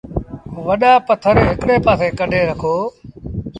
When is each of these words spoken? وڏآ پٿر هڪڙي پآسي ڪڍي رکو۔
وڏآ 0.65 0.93
پٿر 1.07 1.35
هڪڙي 1.47 1.75
پآسي 1.85 2.09
ڪڍي 2.19 2.41
رکو۔ 2.49 2.75